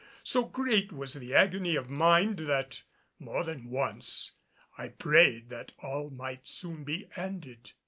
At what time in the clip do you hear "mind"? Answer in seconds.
1.87-2.37